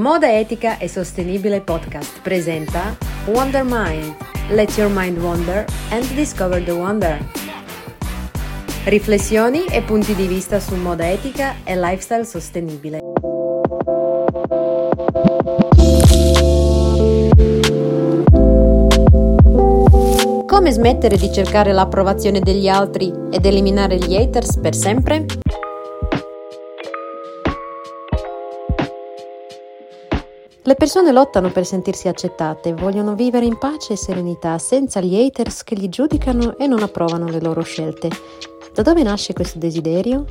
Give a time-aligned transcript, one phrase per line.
[0.00, 4.16] Moda Etica e Sostenibile Podcast presenta Wonder Mind.
[4.48, 7.18] Let your mind wander and discover the wonder.
[8.86, 13.00] Riflessioni e punti di vista su moda etica e lifestyle sostenibile.
[20.46, 25.26] Come smettere di cercare l'approvazione degli altri ed eliminare gli haters per sempre?
[30.62, 35.64] Le persone lottano per sentirsi accettate, vogliono vivere in pace e serenità, senza gli haters
[35.64, 38.10] che li giudicano e non approvano le loro scelte.
[38.74, 40.26] Da dove nasce questo desiderio?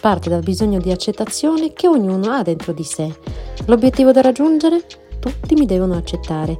[0.00, 3.14] Parte dal bisogno di accettazione che ognuno ha dentro di sé.
[3.66, 4.84] L'obiettivo da raggiungere?
[5.20, 6.56] Tutti mi devono accettare.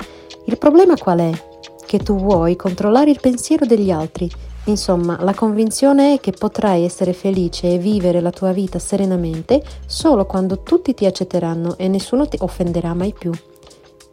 [0.46, 1.32] Il problema qual è?
[1.84, 4.30] Che tu vuoi controllare il pensiero degli altri
[4.66, 10.24] Insomma, la convinzione è che potrai essere felice e vivere la tua vita serenamente solo
[10.24, 13.32] quando tutti ti accetteranno e nessuno ti offenderà mai più.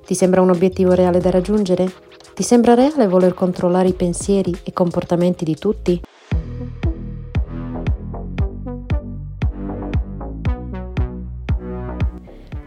[0.05, 1.91] Ti sembra un obiettivo reale da raggiungere?
[2.33, 6.01] Ti sembra reale voler controllare i pensieri e comportamenti di tutti?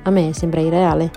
[0.05, 1.11] A me sembra irreale.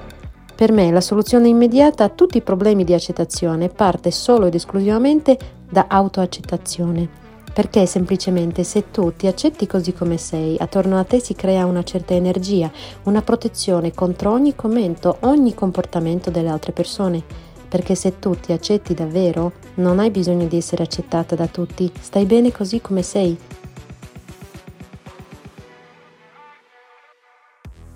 [0.56, 5.38] Per me la soluzione immediata a tutti i problemi di accettazione parte solo ed esclusivamente
[5.70, 7.24] da autoaccettazione.
[7.54, 11.84] Perché semplicemente se tu ti accetti così come sei, attorno a te si crea una
[11.84, 12.70] certa energia,
[13.04, 17.24] una protezione contro ogni commento, ogni comportamento delle altre persone.
[17.70, 22.26] Perché se tu ti accetti davvero, non hai bisogno di essere accettata da tutti, stai
[22.26, 23.38] bene così come sei.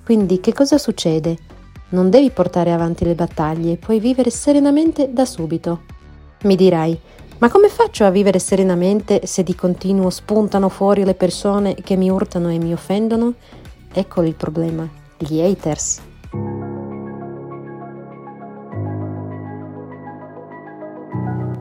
[0.06, 1.38] Quindi che cosa succede?
[1.90, 5.82] Non devi portare avanti le battaglie, puoi vivere serenamente da subito.
[6.44, 7.00] Mi dirai,
[7.40, 12.10] ma come faccio a vivere serenamente se di continuo spuntano fuori le persone che mi
[12.10, 13.34] urtano e mi offendono?
[13.92, 16.02] Ecco il problema, gli haters.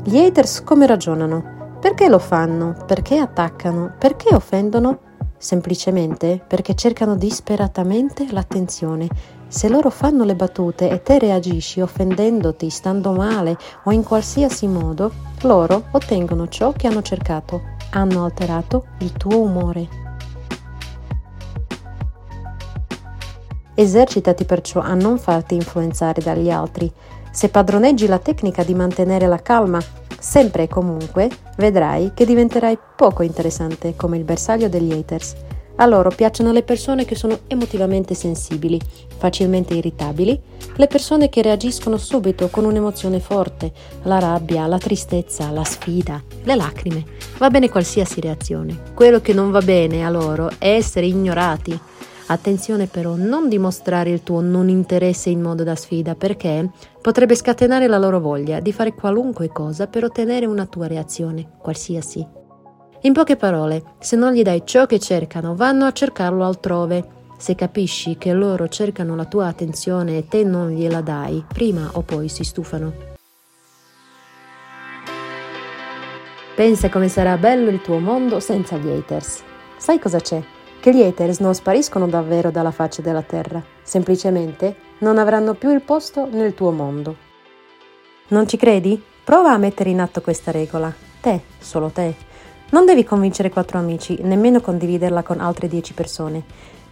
[0.03, 1.77] Gli haters come ragionano?
[1.81, 2.75] Perché lo fanno?
[2.85, 3.95] Perché attaccano?
[3.97, 5.08] Perché offendono?
[5.39, 9.09] Semplicemente perché cercano disperatamente l'attenzione
[9.51, 15.11] se loro fanno le battute e te reagisci offendendoti, stando male o in qualsiasi modo,
[15.43, 17.63] loro ottengono ciò che hanno cercato,
[17.93, 19.89] hanno alterato il tuo umore.
[23.75, 26.93] Esercitati perciò a non farti influenzare dagli altri.
[27.31, 29.81] Se padroneggi la tecnica di mantenere la calma,
[30.19, 35.35] sempre e comunque, vedrai che diventerai poco interessante come il bersaglio degli haters.
[35.81, 38.81] A loro piacciono le persone che sono emotivamente sensibili,
[39.17, 40.41] facilmente irritabili,
[40.75, 46.55] le persone che reagiscono subito con un'emozione forte, la rabbia, la tristezza, la sfida, le
[46.57, 47.05] lacrime.
[47.39, 48.77] Va bene qualsiasi reazione.
[48.93, 51.79] Quello che non va bene a loro è essere ignorati.
[52.31, 57.87] Attenzione però, non dimostrare il tuo non interesse in modo da sfida perché potrebbe scatenare
[57.87, 62.27] la loro voglia di fare qualunque cosa per ottenere una tua reazione, qualsiasi.
[63.03, 67.17] In poche parole, se non gli dai ciò che cercano, vanno a cercarlo altrove.
[67.39, 72.03] Se capisci che loro cercano la tua attenzione e te non gliela dai, prima o
[72.03, 72.93] poi si stufano.
[76.55, 79.45] Pensa come sarà bello il tuo mondo senza gli haters.
[79.79, 80.43] Sai cosa c'è?
[80.81, 85.83] Che gli haters non spariscono davvero dalla faccia della terra, semplicemente non avranno più il
[85.83, 87.17] posto nel tuo mondo.
[88.29, 89.03] Non ci credi?
[89.25, 90.95] Prova a mettere in atto questa regola.
[91.21, 92.15] Te, solo te,
[92.71, 96.45] non devi convincere quattro amici, nemmeno condividerla con altre dieci persone.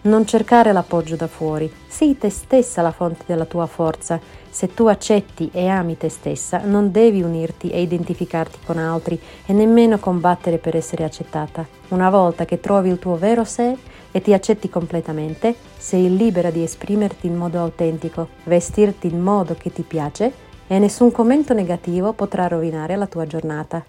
[0.07, 1.69] Non cercare l'appoggio da fuori.
[1.89, 4.21] Sii te stessa la fonte della tua forza.
[4.49, 9.53] Se tu accetti e ami te stessa, non devi unirti e identificarti con altri e
[9.53, 11.67] nemmeno combattere per essere accettata.
[11.89, 13.77] Una volta che trovi il tuo vero sé
[14.13, 19.73] e ti accetti completamente, sei libera di esprimerti in modo autentico, vestirti in modo che
[19.73, 20.33] ti piace
[20.69, 23.85] e nessun commento negativo potrà rovinare la tua giornata.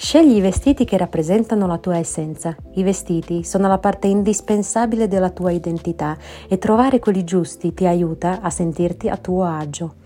[0.00, 2.54] Scegli i vestiti che rappresentano la tua essenza.
[2.74, 6.16] I vestiti sono la parte indispensabile della tua identità
[6.48, 9.96] e trovare quelli giusti ti aiuta a sentirti a tuo agio.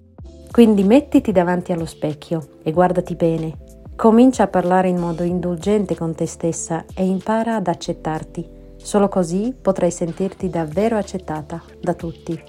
[0.50, 3.58] Quindi mettiti davanti allo specchio e guardati bene.
[3.94, 8.48] Comincia a parlare in modo indulgente con te stessa e impara ad accettarti.
[8.76, 12.42] Solo così potrai sentirti davvero accettata da tutti.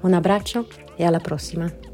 [0.00, 0.66] Un abbraccio
[0.96, 1.91] e alla prossima.